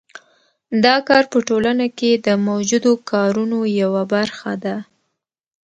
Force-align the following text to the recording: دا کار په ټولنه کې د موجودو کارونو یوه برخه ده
دا 0.85 0.95
کار 1.09 1.23
په 1.31 1.39
ټولنه 1.47 1.87
کې 1.97 2.11
د 2.25 2.27
موجودو 2.47 2.91
کارونو 3.11 3.57
یوه 3.81 4.03
برخه 4.13 4.53
ده 4.63 4.75